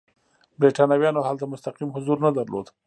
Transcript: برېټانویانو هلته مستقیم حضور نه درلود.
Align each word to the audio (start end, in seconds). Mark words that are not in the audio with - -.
برېټانویانو 0.59 1.25
هلته 1.27 1.45
مستقیم 1.53 1.89
حضور 1.95 2.17
نه 2.25 2.31
درلود. 2.37 2.67